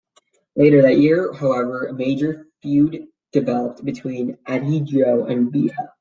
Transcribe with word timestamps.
Later 0.55 0.81
that 0.81 0.97
year, 0.97 1.31
however, 1.31 1.85
a 1.85 1.93
major 1.93 2.47
feud 2.63 3.07
developed 3.31 3.85
between 3.85 4.35
Ahidjo 4.47 5.29
and 5.31 5.53
Biya. 5.53 5.91